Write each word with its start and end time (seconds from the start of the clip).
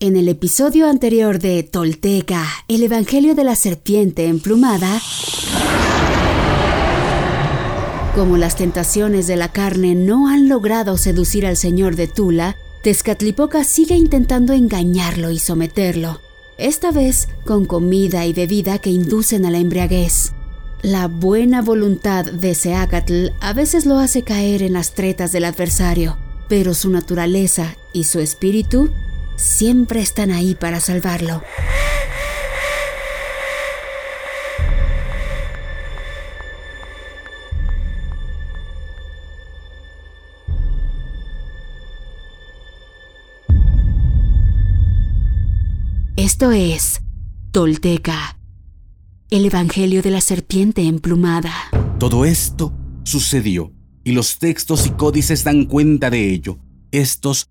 En 0.00 0.16
el 0.16 0.28
episodio 0.28 0.88
anterior 0.88 1.40
de 1.40 1.60
Tolteca, 1.64 2.46
el 2.68 2.84
Evangelio 2.84 3.34
de 3.34 3.42
la 3.42 3.56
Serpiente 3.56 4.28
Emplumada, 4.28 5.02
como 8.14 8.36
las 8.36 8.54
tentaciones 8.54 9.26
de 9.26 9.34
la 9.34 9.50
carne 9.50 9.96
no 9.96 10.28
han 10.28 10.48
logrado 10.48 10.96
seducir 10.96 11.44
al 11.44 11.56
señor 11.56 11.96
de 11.96 12.06
Tula, 12.06 12.54
Tezcatlipoca 12.84 13.64
sigue 13.64 13.96
intentando 13.96 14.52
engañarlo 14.52 15.32
y 15.32 15.40
someterlo, 15.40 16.20
esta 16.58 16.92
vez 16.92 17.26
con 17.44 17.64
comida 17.64 18.24
y 18.24 18.32
bebida 18.32 18.78
que 18.78 18.90
inducen 18.90 19.46
a 19.46 19.50
la 19.50 19.58
embriaguez. 19.58 20.30
La 20.80 21.08
buena 21.08 21.60
voluntad 21.60 22.24
de 22.24 22.54
Seacatl 22.54 23.30
a 23.40 23.52
veces 23.52 23.84
lo 23.84 23.98
hace 23.98 24.22
caer 24.22 24.62
en 24.62 24.74
las 24.74 24.92
tretas 24.92 25.32
del 25.32 25.44
adversario, 25.44 26.18
pero 26.48 26.72
su 26.74 26.88
naturaleza 26.88 27.76
y 27.92 28.04
su 28.04 28.20
espíritu 28.20 28.90
siempre 29.38 30.00
están 30.00 30.30
ahí 30.30 30.54
para 30.54 30.80
salvarlo. 30.80 31.42
Esto 46.16 46.52
es 46.52 47.00
Tolteca, 47.52 48.38
el 49.30 49.46
Evangelio 49.46 50.02
de 50.02 50.10
la 50.10 50.20
Serpiente 50.20 50.82
Emplumada. 50.82 51.52
Todo 51.98 52.24
esto 52.24 52.72
sucedió 53.04 53.72
y 54.04 54.12
los 54.12 54.38
textos 54.38 54.86
y 54.86 54.90
códices 54.90 55.44
dan 55.44 55.64
cuenta 55.64 56.10
de 56.10 56.30
ello. 56.30 56.58
Estos 56.90 57.50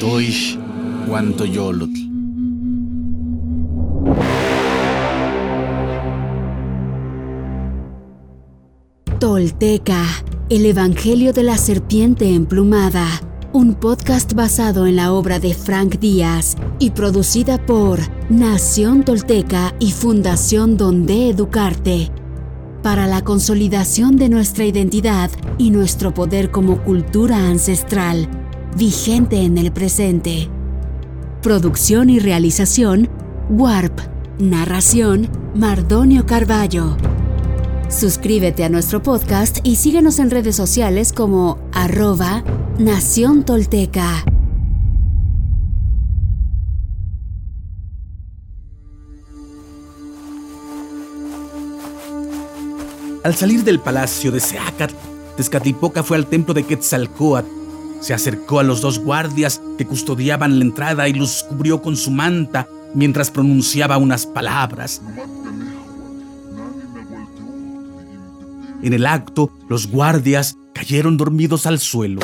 Toish. 0.00 0.58
Tolteca, 9.18 10.04
el 10.48 10.66
Evangelio 10.66 11.32
de 11.32 11.42
la 11.42 11.58
Serpiente 11.58 12.32
Emplumada, 12.32 13.06
un 13.52 13.74
podcast 13.74 14.34
basado 14.34 14.86
en 14.86 14.94
la 14.96 15.12
obra 15.12 15.40
de 15.40 15.54
Frank 15.54 15.98
Díaz 15.98 16.56
y 16.78 16.90
producida 16.90 17.64
por 17.66 17.98
Nación 18.30 19.04
Tolteca 19.04 19.74
y 19.80 19.90
Fundación 19.90 20.76
Donde 20.76 21.30
Educarte, 21.30 22.12
para 22.82 23.08
la 23.08 23.24
consolidación 23.24 24.16
de 24.16 24.28
nuestra 24.28 24.64
identidad 24.64 25.30
y 25.58 25.70
nuestro 25.70 26.14
poder 26.14 26.50
como 26.52 26.84
cultura 26.84 27.48
ancestral, 27.48 28.28
vigente 28.78 29.42
en 29.42 29.58
el 29.58 29.72
presente. 29.72 30.48
Producción 31.42 32.10
y 32.10 32.20
realización, 32.20 33.08
Warp. 33.50 33.98
Narración, 34.38 35.28
Mardonio 35.56 36.26
Carballo. 36.26 36.96
Suscríbete 37.88 38.62
a 38.62 38.68
nuestro 38.68 39.02
podcast 39.02 39.58
y 39.64 39.76
síguenos 39.76 40.20
en 40.20 40.30
redes 40.30 40.54
sociales 40.54 41.12
como 41.12 41.58
arroba 41.72 42.44
Nación 42.78 43.44
Tolteca. 43.44 44.24
Al 53.24 53.34
salir 53.34 53.64
del 53.64 53.80
palacio 53.80 54.30
de 54.30 54.38
Seacat, 54.38 54.92
Tezcatlipoca 55.36 56.04
fue 56.04 56.16
al 56.16 56.26
templo 56.26 56.54
de 56.54 56.62
Quetzalcoatl. 56.62 57.57
Se 58.00 58.14
acercó 58.14 58.60
a 58.60 58.62
los 58.62 58.80
dos 58.80 58.98
guardias 58.98 59.60
que 59.76 59.86
custodiaban 59.86 60.58
la 60.58 60.64
entrada 60.64 61.08
y 61.08 61.12
los 61.12 61.44
cubrió 61.44 61.82
con 61.82 61.96
su 61.96 62.10
manta 62.10 62.68
mientras 62.94 63.30
pronunciaba 63.30 63.98
unas 63.98 64.26
palabras. 64.26 65.02
En 68.82 68.92
el 68.92 69.06
acto, 69.06 69.50
los 69.68 69.90
guardias 69.90 70.56
cayeron 70.72 71.16
dormidos 71.16 71.66
al 71.66 71.80
suelo. 71.80 72.20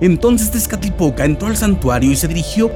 Entonces 0.00 0.50
Tezcatlipoca 0.50 1.24
entró 1.24 1.48
al 1.48 1.56
santuario 1.56 2.10
y 2.10 2.16
se 2.16 2.28
dirigió 2.28 2.70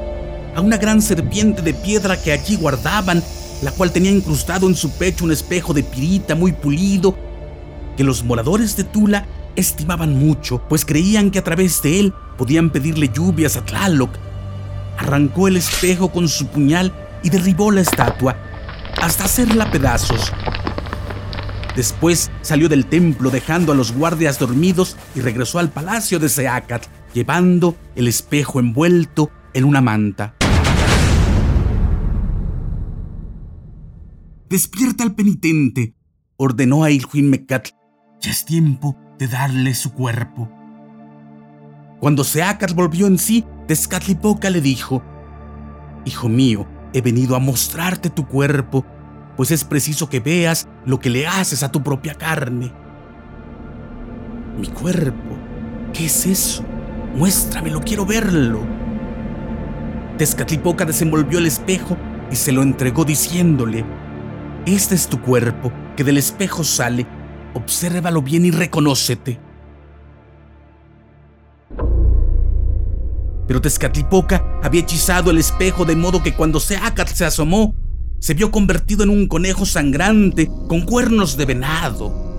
a 0.54 0.60
una 0.60 0.78
gran 0.78 1.02
serpiente 1.02 1.62
de 1.62 1.74
piedra 1.74 2.20
que 2.20 2.32
allí 2.32 2.56
guardaban, 2.56 3.22
la 3.62 3.72
cual 3.72 3.92
tenía 3.92 4.10
incrustado 4.10 4.68
en 4.68 4.74
su 4.74 4.90
pecho 4.92 5.24
un 5.24 5.32
espejo 5.32 5.74
de 5.74 5.82
pirita 5.82 6.34
muy 6.34 6.52
pulido, 6.52 7.16
que 7.96 8.04
los 8.04 8.24
moradores 8.24 8.76
de 8.76 8.84
Tula 8.84 9.26
estimaban 9.56 10.18
mucho, 10.18 10.62
pues 10.68 10.84
creían 10.84 11.30
que 11.30 11.38
a 11.38 11.44
través 11.44 11.82
de 11.82 12.00
él 12.00 12.14
podían 12.38 12.70
pedirle 12.70 13.10
lluvias 13.12 13.56
a 13.56 13.64
Tlaloc. 13.64 14.10
Arrancó 14.98 15.48
el 15.48 15.56
espejo 15.56 16.10
con 16.10 16.28
su 16.28 16.46
puñal 16.46 16.92
y 17.22 17.30
derribó 17.30 17.70
la 17.70 17.80
estatua 17.80 18.36
hasta 19.00 19.24
hacerla 19.24 19.70
pedazos. 19.70 20.32
Después 21.76 22.30
salió 22.42 22.68
del 22.68 22.86
templo 22.86 23.30
dejando 23.30 23.72
a 23.72 23.74
los 23.74 23.92
guardias 23.92 24.38
dormidos 24.38 24.96
y 25.14 25.20
regresó 25.20 25.58
al 25.58 25.70
palacio 25.70 26.18
de 26.18 26.28
Seacat, 26.28 26.86
llevando 27.14 27.76
el 27.94 28.08
espejo 28.08 28.60
envuelto 28.60 29.30
en 29.54 29.64
una 29.64 29.80
manta. 29.80 30.34
Despierta 34.50 35.04
al 35.04 35.14
penitente, 35.14 35.94
ordenó 36.36 36.82
a 36.82 36.90
Ilhuin 36.90 37.30
Mecatl. 37.30 37.70
Ya 38.20 38.32
es 38.32 38.44
tiempo 38.44 38.96
de 39.16 39.28
darle 39.28 39.76
su 39.76 39.92
cuerpo. 39.92 40.50
Cuando 42.00 42.24
Seacat 42.24 42.74
volvió 42.74 43.06
en 43.06 43.16
sí, 43.16 43.44
Tezcatlipoca 43.68 44.50
le 44.50 44.60
dijo: 44.60 45.04
Hijo 46.04 46.28
mío, 46.28 46.66
he 46.92 47.00
venido 47.00 47.36
a 47.36 47.38
mostrarte 47.38 48.10
tu 48.10 48.26
cuerpo, 48.26 48.84
pues 49.36 49.52
es 49.52 49.62
preciso 49.62 50.08
que 50.08 50.18
veas 50.18 50.66
lo 50.84 50.98
que 50.98 51.10
le 51.10 51.28
haces 51.28 51.62
a 51.62 51.70
tu 51.70 51.84
propia 51.84 52.14
carne. 52.14 52.72
Mi 54.58 54.66
cuerpo, 54.66 55.36
¿qué 55.92 56.06
es 56.06 56.26
eso? 56.26 56.64
Muéstramelo, 57.14 57.82
quiero 57.82 58.04
verlo. 58.04 58.62
Tezcatlipoca 60.18 60.84
desenvolvió 60.84 61.38
el 61.38 61.46
espejo 61.46 61.96
y 62.32 62.34
se 62.34 62.50
lo 62.50 62.62
entregó 62.62 63.04
diciéndole, 63.04 63.84
Este 64.66 64.94
es 64.94 65.08
tu 65.08 65.20
cuerpo, 65.20 65.72
que 65.96 66.04
del 66.04 66.18
espejo 66.18 66.64
sale, 66.64 67.06
obsérvalo 67.54 68.20
bien 68.20 68.44
y 68.44 68.50
reconócete. 68.50 69.40
Pero 73.46 73.60
Tezcatlipoca 73.60 74.60
había 74.62 74.82
hechizado 74.82 75.30
el 75.30 75.38
espejo 75.38 75.84
de 75.84 75.96
modo 75.96 76.22
que 76.22 76.34
cuando 76.34 76.60
Seacat 76.60 77.08
se 77.08 77.24
asomó, 77.24 77.74
se 78.20 78.34
vio 78.34 78.50
convertido 78.50 79.02
en 79.02 79.08
un 79.08 79.26
conejo 79.26 79.64
sangrante 79.64 80.48
con 80.68 80.82
cuernos 80.82 81.36
de 81.36 81.46
venado. 81.46 82.30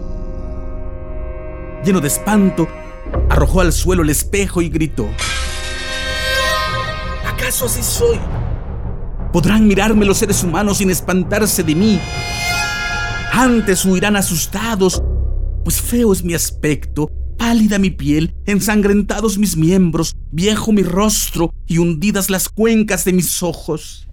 Lleno 1.83 1.99
de 1.99 2.07
espanto, 2.07 2.67
arrojó 3.29 3.61
al 3.61 3.73
suelo 3.73 4.03
el 4.03 4.11
espejo 4.11 4.61
y 4.61 4.69
gritó. 4.69 5.09
¿Acaso 7.25 7.65
así 7.65 7.81
soy? 7.81 8.19
¿Podrán 9.33 9.67
mirarme 9.67 10.05
los 10.05 10.17
seres 10.17 10.43
humanos 10.43 10.77
sin 10.77 10.89
espantarse 10.89 11.63
de 11.63 11.75
mí? 11.75 11.99
Antes 13.31 13.85
huirán 13.85 14.15
asustados, 14.15 15.01
pues 15.63 15.81
feo 15.81 16.11
es 16.11 16.23
mi 16.23 16.33
aspecto 16.33 17.09
pálida 17.41 17.79
mi 17.79 17.89
piel, 17.89 18.35
ensangrentados 18.45 19.39
mis 19.39 19.57
miembros, 19.57 20.15
viejo 20.31 20.71
mi 20.71 20.83
rostro 20.83 21.51
y 21.65 21.79
hundidas 21.79 22.29
las 22.29 22.49
cuencas 22.49 23.03
de 23.03 23.13
mis 23.13 23.41
ojos. 23.41 24.07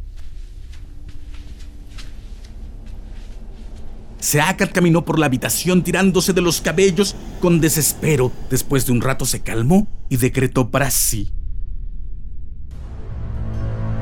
Seacat 4.19 4.73
caminó 4.73 5.05
por 5.05 5.19
la 5.19 5.27
habitación 5.27 5.85
tirándose 5.85 6.33
de 6.33 6.41
los 6.41 6.63
cabellos 6.63 7.17
con 7.41 7.61
desespero. 7.61 8.33
Después 8.51 8.87
de 8.87 8.93
un 8.93 9.03
rato 9.03 9.27
se 9.27 9.41
calmó 9.41 9.87
y 10.09 10.17
decretó 10.17 10.71
para 10.71 10.91
sí. 10.91 11.31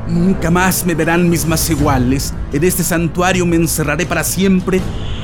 Nunca 0.08 0.50
más 0.50 0.86
me 0.86 0.94
verán 0.94 1.28
mis 1.28 1.46
más 1.46 1.68
iguales. 1.68 2.32
En 2.52 2.62
este 2.62 2.84
santuario 2.84 3.44
me 3.44 3.56
encerraré 3.56 4.06
para 4.06 4.22
siempre. 4.22 4.80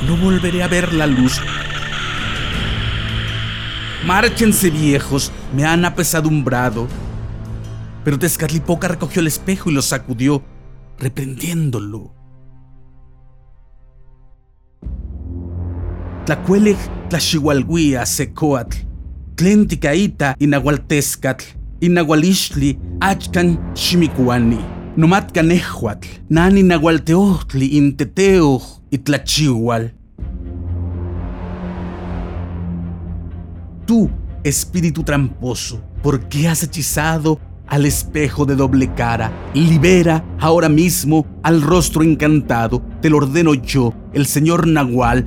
No 0.06 0.16
volveré 0.16 0.62
a 0.62 0.68
ver 0.68 0.92
la 0.92 1.06
luz. 1.06 1.40
Márchense 4.04 4.70
viejos, 4.70 5.30
me 5.54 5.64
han 5.64 5.84
apesadumbrado. 5.84 6.88
Pero 8.04 8.18
Tezcatlipoca 8.18 8.88
recogió 8.88 9.20
el 9.20 9.28
espejo 9.28 9.70
y 9.70 9.74
lo 9.74 9.82
sacudió, 9.82 10.42
reprendiéndolo. 10.98 12.12
Tlacuelej 16.26 16.78
tlaxihualguia 17.08 18.06
secoatl, 18.06 18.76
tlenticaita 19.36 20.36
inahualtezcatl, 20.38 21.44
inahualixtli 21.82 22.78
achkan 23.00 23.58
ximicuani, 23.74 24.60
nomatkan 24.96 25.50
ehuatl, 25.50 26.08
nani 26.30 26.62
nahualteohtli 26.62 27.66
inteteuj 27.78 28.62
itlachihual. 28.90 29.90
Tú, 33.86 34.08
espíritu 34.44 35.02
tramposo, 35.02 35.82
¿por 36.02 36.28
qué 36.28 36.48
has 36.48 36.62
hechizado 36.62 37.38
al 37.72 37.86
espejo 37.86 38.44
de 38.44 38.54
doble 38.54 38.92
cara. 38.94 39.32
Libera 39.54 40.22
ahora 40.38 40.68
mismo 40.68 41.26
al 41.42 41.62
rostro 41.62 42.02
encantado. 42.02 42.82
Te 43.00 43.08
lo 43.08 43.16
ordeno 43.16 43.54
yo, 43.54 43.94
el 44.12 44.26
señor 44.26 44.66
Nahual. 44.66 45.26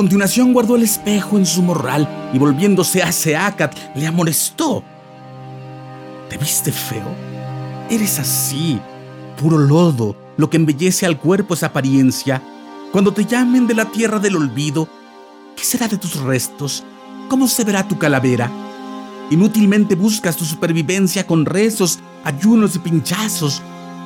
Continuación 0.00 0.54
guardó 0.54 0.76
el 0.76 0.82
espejo 0.84 1.36
en 1.36 1.44
su 1.44 1.60
morral 1.60 2.08
y 2.32 2.38
volviéndose 2.38 3.02
a 3.02 3.12
Seacat 3.12 3.76
le 3.94 4.06
amonestó. 4.06 4.82
¿Te 6.30 6.38
viste 6.38 6.72
feo? 6.72 7.14
Eres 7.90 8.18
así, 8.18 8.80
puro 9.38 9.58
lodo. 9.58 10.16
Lo 10.38 10.48
que 10.48 10.56
embellece 10.56 11.04
al 11.04 11.18
cuerpo 11.18 11.52
es 11.52 11.64
apariencia. 11.64 12.40
Cuando 12.92 13.12
te 13.12 13.26
llamen 13.26 13.66
de 13.66 13.74
la 13.74 13.90
tierra 13.90 14.18
del 14.18 14.36
olvido, 14.36 14.88
¿Qué 15.54 15.64
será 15.64 15.86
de 15.86 15.98
tus 15.98 16.16
restos? 16.16 16.82
¿Cómo 17.28 17.46
se 17.46 17.64
verá 17.64 17.86
tu 17.86 17.98
calavera? 17.98 18.50
Inútilmente 19.30 19.96
buscas 19.96 20.34
tu 20.34 20.46
supervivencia 20.46 21.26
con 21.26 21.44
rezos, 21.44 21.98
ayunos 22.24 22.74
y 22.74 22.78
pinchazos. 22.78 23.60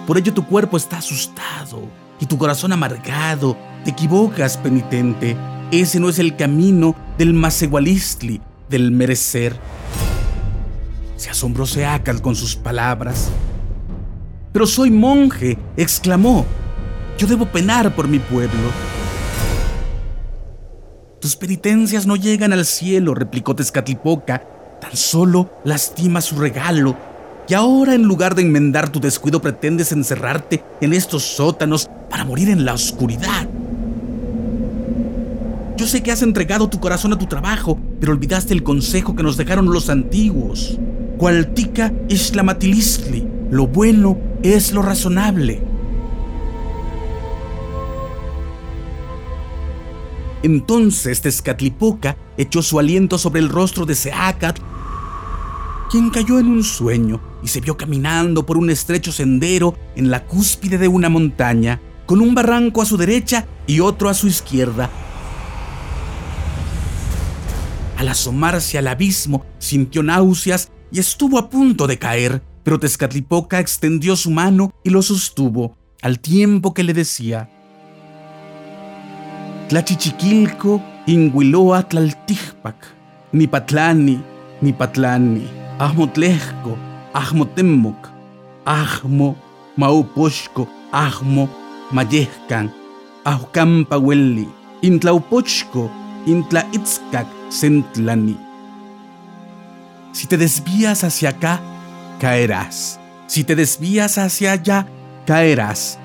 Por 0.09 0.19
ello 0.19 0.35
tu 0.35 0.45
cuerpo 0.45 0.77
está 0.77 0.99
asustado 0.99 1.83
y 2.19 2.27
tu 2.27 2.37
corazón 2.37 2.73
amargado. 2.73 3.57
Te 3.85 3.93
equivocas, 3.93 4.57
penitente. 4.57 5.37
Ese 5.71 5.99
no 5.99 6.09
es 6.09 6.19
el 6.19 6.37
camino 6.37 6.95
del 7.19 7.33
masegualistli, 7.35 8.41
del 8.69 8.91
merecer. 8.91 9.57
Se 11.17 11.31
asombró 11.31 11.67
Seacal 11.67 12.21
con 12.21 12.37
sus 12.37 12.55
palabras. 12.55 13.31
Pero 14.53 14.67
soy 14.67 14.91
monje, 14.91 15.59
exclamó. 15.77 16.45
Yo 17.19 17.27
debo 17.27 17.47
penar 17.47 17.95
por 17.95 18.09
mi 18.09 18.19
pueblo. 18.19 18.71
Tus 21.21 21.37
penitencias 21.37 22.07
no 22.07 22.17
llegan 22.17 22.53
al 22.53 22.67
cielo, 22.67 23.15
replicó 23.15 23.57
Tezcatlipoca. 23.57 24.47
Tan 24.81 24.97
solo 24.97 25.51
lastima 25.65 26.21
su 26.21 26.37
regalo. 26.37 26.97
Y 27.49 27.55
ahora, 27.55 27.95
en 27.95 28.03
lugar 28.03 28.35
de 28.35 28.43
enmendar 28.43 28.91
tu 28.91 29.01
descuido, 29.01 29.41
pretendes 29.41 29.93
encerrarte 29.93 30.63
en 30.81 30.93
estos 30.93 31.23
sótanos 31.23 31.89
para 32.11 32.25
morir 32.25 32.51
en 32.51 32.65
la 32.65 32.75
oscuridad. 32.75 33.49
Sé 35.85 36.03
que 36.03 36.11
has 36.11 36.23
entregado 36.23 36.69
tu 36.69 36.81
corazón 36.81 37.13
a 37.13 37.19
tu 37.19 37.27
trabajo, 37.27 37.79
pero 38.01 38.13
olvidaste 38.13 38.55
el 38.55 38.63
consejo 38.63 39.15
que 39.15 39.23
nos 39.23 39.37
dejaron 39.37 39.67
los 39.67 39.91
antiguos. 39.91 40.79
Cualtica 41.19 41.93
islamatilistli, 42.09 43.29
lo 43.51 43.67
bueno 43.67 44.19
es 44.43 44.73
lo 44.73 44.83
razonable. 44.83 45.63
Entonces 50.43 51.21
Tezcatlipoca 51.21 52.17
echó 52.39 52.63
su 52.63 52.79
aliento 52.79 53.17
sobre 53.19 53.41
el 53.41 53.49
rostro 53.49 53.87
de 53.87 53.95
Seacat, 53.95 54.59
quien 55.91 56.11
cayó 56.11 56.39
en 56.39 56.47
un 56.47 56.65
sueño 56.65 57.21
y 57.43 57.49
se 57.49 57.61
vio 57.61 57.77
caminando 57.77 58.47
por 58.47 58.57
un 58.57 58.71
estrecho 58.71 59.13
sendero 59.13 59.77
en 59.95 60.11
la 60.11 60.25
cúspide 60.25 60.79
de 60.79 60.89
una 60.89 61.09
montaña, 61.09 61.81
con 62.07 62.21
un 62.21 62.35
barranco 62.35 62.83
a 62.83 62.87
su 62.87 62.97
derecha 62.97 63.47
y 63.67 63.81
otro 63.81 64.09
a 64.09 64.15
su 64.15 64.27
izquierda. 64.27 64.91
Al 67.97 68.09
asomarse 68.09 68.79
al 68.79 68.89
abismo, 68.89 69.45
sintió 69.59 70.03
náuseas 70.03 70.71
y 70.91 70.99
estuvo 70.99 71.39
a 71.39 71.49
punto 71.49 71.87
de 71.87 71.99
caer, 71.99 72.43
pero 72.63 72.79
Tezcatlipoca 72.79 73.61
extendió 73.61 74.17
su 74.17 74.31
mano 74.31 74.73
y 74.83 74.91
lo 74.91 75.03
sostuvo, 75.03 75.77
al 76.03 76.19
tiempo 76.19 76.75
que 76.75 76.83
le 76.83 76.93
decía, 76.93 77.51
Tlachichiquilco, 79.69 80.83
Inguiloa, 81.07 81.89
Tlaltijpac, 81.89 82.77
Nipatlani, 83.33 84.23
Nipatlani, 84.61 85.47
Ahmotlejco, 85.79 86.77
Ahmotemoc, 87.13 88.09
Ahmo, 88.65 89.37
Maupochco, 89.77 90.69
Ahmo, 90.93 91.49
Mayehcan, 91.91 92.73
Ahcampa 93.25 93.99
Welli, 93.99 94.49
Intlaupochco, 94.83 95.91
Intlaitzcac, 96.27 97.27
Sentlani. 97.55 98.39
Si 100.13 100.27
te 100.27 100.37
desvías 100.37 101.05
hacia 101.05 101.31
acá, 101.31 101.61
caerás. 102.21 103.01
Si 103.27 103.45
te 103.45 103.57
desvías 103.57 104.19
hacia 104.19 104.53
allá, 104.53 104.87
caerás 105.27 105.99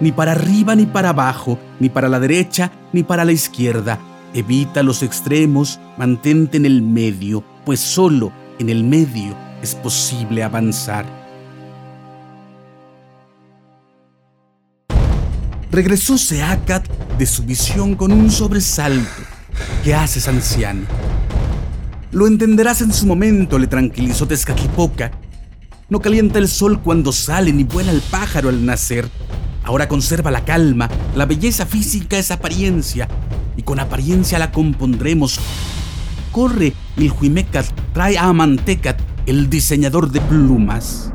ni 0.00 0.12
para 0.12 0.32
arriba 0.32 0.74
ni 0.74 0.86
para 0.86 1.10
abajo, 1.10 1.58
ni 1.80 1.88
para 1.88 2.08
la 2.08 2.20
derecha 2.20 2.70
ni 2.92 3.02
para 3.02 3.24
la 3.24 3.32
izquierda. 3.32 3.98
Evita 4.34 4.82
los 4.82 5.02
extremos, 5.02 5.80
mantente 5.96 6.56
en 6.58 6.66
el 6.66 6.82
medio, 6.82 7.42
pues 7.64 7.80
solo 7.80 8.32
en 8.58 8.68
el 8.68 8.84
medio 8.84 9.34
es 9.62 9.74
posible 9.74 10.42
avanzar. 10.42 11.06
Regresó 15.70 16.16
Seacat 16.16 16.88
de 17.18 17.26
su 17.26 17.42
visión 17.44 17.94
con 17.94 18.12
un 18.12 18.30
sobresalto. 18.30 19.37
¿Qué 19.84 19.94
haces, 19.94 20.28
anciano? 20.28 20.86
Lo 22.10 22.26
entenderás 22.26 22.80
en 22.80 22.92
su 22.92 23.06
momento, 23.06 23.58
le 23.58 23.66
tranquilizó 23.66 24.26
Tezcatlipoca. 24.26 25.10
No 25.88 26.00
calienta 26.00 26.38
el 26.38 26.48
sol 26.48 26.80
cuando 26.82 27.12
sale 27.12 27.52
ni 27.52 27.64
vuela 27.64 27.92
el 27.92 28.00
pájaro 28.00 28.48
al 28.48 28.64
nacer. 28.64 29.08
Ahora 29.64 29.88
conserva 29.88 30.30
la 30.30 30.44
calma, 30.44 30.88
la 31.14 31.26
belleza 31.26 31.66
física 31.66 32.18
es 32.18 32.30
apariencia, 32.30 33.08
y 33.56 33.62
con 33.62 33.78
apariencia 33.80 34.38
la 34.38 34.50
compondremos. 34.50 35.38
Corre, 36.32 36.72
Ilhuimecat, 36.96 37.66
trae 37.92 38.16
a 38.16 38.24
Amantecat, 38.24 39.00
el 39.26 39.50
diseñador 39.50 40.10
de 40.10 40.20
plumas. 40.22 41.12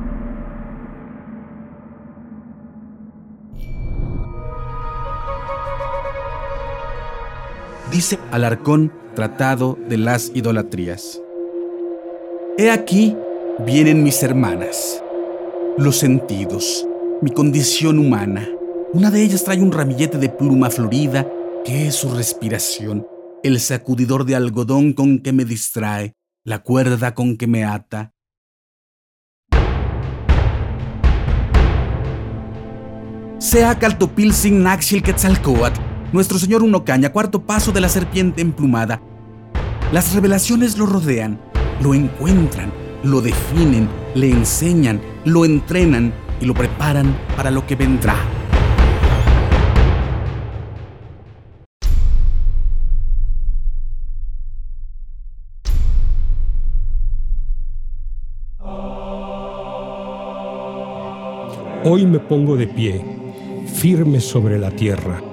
Dice 7.94 8.20
Alarcón, 8.32 8.92
Tratado 9.16 9.78
de 9.88 9.98
las 9.98 10.32
Idolatrías. 10.34 11.22
He 12.58 12.72
aquí 12.72 13.16
vienen 13.60 14.04
mis 14.04 14.24
hermanas, 14.24 15.04
los 15.78 15.98
sentidos 15.98 16.88
mi 17.24 17.32
condición 17.32 18.00
humana. 18.00 18.50
Una 18.92 19.10
de 19.10 19.24
ellas 19.24 19.46
trae 19.46 19.62
un 19.62 19.72
ramillete 19.72 20.18
de 20.18 20.28
pluma 20.28 20.70
florida, 20.70 21.26
que 21.64 21.88
es 21.88 21.96
su 21.96 22.14
respiración, 22.14 23.08
el 23.44 23.62
sacudidor 23.62 24.26
de 24.26 24.36
algodón 24.36 24.92
con 24.92 25.20
que 25.20 25.32
me 25.32 25.46
distrae, 25.46 26.16
la 26.44 26.60
cuerda 26.60 27.16
con 27.16 27.38
que 27.38 27.48
me 27.48 27.64
ata. 27.64 28.14
Sea 33.38 33.80
Caltopil 33.80 34.34
sin 34.34 34.64
Naxil 34.64 35.02
Quetzalcoatl, 35.02 35.80
nuestro 36.14 36.40
señor 36.40 36.64
Unocaña, 36.64 37.12
cuarto 37.12 37.42
paso 37.42 37.74
de 37.74 37.82
la 37.82 37.90
serpiente 37.90 38.42
emplumada. 38.42 39.02
Las 39.92 40.14
revelaciones 40.16 40.78
lo 40.78 40.86
rodean, 40.86 41.40
lo 41.82 41.94
encuentran, 41.94 42.72
lo 43.04 43.20
definen, 43.20 43.90
le 44.16 44.30
enseñan, 44.30 45.02
lo 45.26 45.44
entrenan, 45.44 46.14
y 46.40 46.46
lo 46.46 46.54
preparan 46.54 47.18
para 47.38 47.52
lo 47.52 47.66
que 47.66 47.76
vendrá. 47.76 48.16
Hoy 61.86 62.06
me 62.06 62.20
pongo 62.20 62.56
de 62.56 62.68
pie, 62.68 63.06
firme 63.74 64.20
sobre 64.20 64.58
la 64.58 64.72
tierra. 64.72 65.33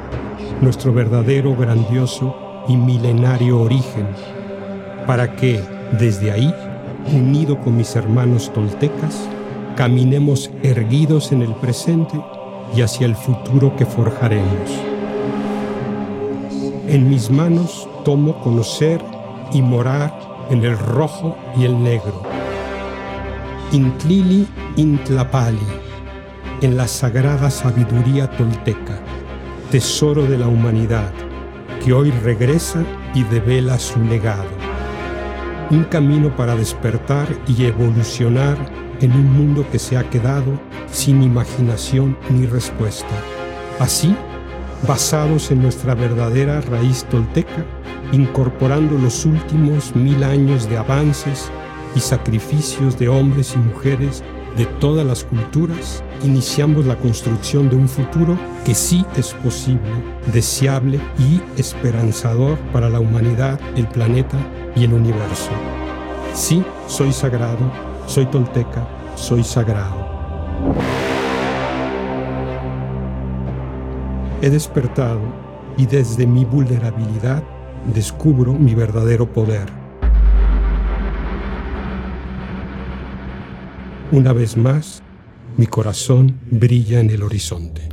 nuestro 0.61 0.93
verdadero, 0.93 1.55
grandioso 1.55 2.35
y 2.67 2.77
milenario 2.77 3.59
origen, 3.59 4.07
para 5.05 5.35
que, 5.35 5.61
desde 5.99 6.31
ahí, 6.31 6.53
unido 7.11 7.59
con 7.59 7.75
mis 7.75 7.95
hermanos 7.95 8.51
toltecas, 8.53 9.27
caminemos 9.75 10.51
erguidos 10.63 11.31
en 11.31 11.41
el 11.41 11.53
presente 11.55 12.19
y 12.75 12.81
hacia 12.81 13.07
el 13.07 13.15
futuro 13.15 13.75
que 13.75 13.85
forjaremos. 13.85 14.69
En 16.87 17.09
mis 17.09 17.29
manos 17.29 17.89
tomo 18.05 18.39
conocer 18.41 19.01
y 19.53 19.61
morar 19.61 20.13
en 20.49 20.63
el 20.63 20.77
rojo 20.77 21.35
y 21.57 21.65
el 21.65 21.81
negro. 21.81 22.21
Intlili 23.71 24.47
Intlapali 24.75 25.57
en 26.61 26.77
la 26.77 26.87
sagrada 26.87 27.49
sabiduría 27.49 28.29
tolteca, 28.29 28.99
tesoro 29.71 30.23
de 30.23 30.37
la 30.37 30.49
humanidad, 30.49 31.13
que 31.81 31.93
hoy 31.93 32.11
regresa 32.11 32.83
y 33.15 33.23
devela 33.23 33.79
su 33.79 34.01
legado. 34.01 34.49
Un 35.69 35.85
camino 35.85 36.35
para 36.35 36.57
despertar 36.57 37.25
y 37.47 37.63
evolucionar 37.63 38.57
en 38.99 39.13
un 39.13 39.31
mundo 39.31 39.65
que 39.71 39.79
se 39.79 39.95
ha 39.95 40.09
quedado 40.09 40.59
sin 40.91 41.23
imaginación 41.23 42.17
ni 42.29 42.45
respuesta. 42.47 43.15
Así, 43.79 44.13
basados 44.85 45.51
en 45.51 45.61
nuestra 45.61 45.95
verdadera 45.95 46.59
raíz 46.59 47.05
tolteca, 47.05 47.65
incorporando 48.11 48.97
los 48.97 49.25
últimos 49.25 49.95
mil 49.95 50.21
años 50.25 50.69
de 50.69 50.77
avances 50.77 51.49
y 51.95 52.01
sacrificios 52.01 52.99
de 52.99 53.07
hombres 53.07 53.55
y 53.55 53.59
mujeres 53.59 54.21
de 54.57 54.65
todas 54.65 55.05
las 55.05 55.23
culturas, 55.23 56.03
iniciamos 56.23 56.85
la 56.85 56.97
construcción 56.97 57.69
de 57.69 57.75
un 57.75 57.87
futuro 57.87 58.37
que 58.65 58.75
sí 58.75 59.05
es 59.15 59.33
posible, 59.33 59.91
deseable 60.33 60.99
y 61.17 61.41
esperanzador 61.59 62.57
para 62.73 62.89
la 62.89 62.99
humanidad, 62.99 63.59
el 63.75 63.87
planeta 63.87 64.37
y 64.75 64.83
el 64.83 64.93
universo. 64.93 65.51
Sí, 66.33 66.63
soy 66.87 67.11
sagrado, 67.11 67.71
soy 68.07 68.25
tolteca, 68.25 68.87
soy 69.15 69.43
sagrado. 69.43 70.09
He 74.41 74.49
despertado 74.49 75.21
y 75.77 75.85
desde 75.85 76.25
mi 76.25 76.45
vulnerabilidad 76.45 77.43
descubro 77.93 78.53
mi 78.53 78.75
verdadero 78.75 79.31
poder 79.31 79.80
Una 84.13 84.33
vez 84.33 84.57
más, 84.57 85.01
mi 85.55 85.67
corazón 85.67 86.37
brilla 86.49 86.99
en 86.99 87.11
el 87.11 87.23
horizonte. 87.23 87.87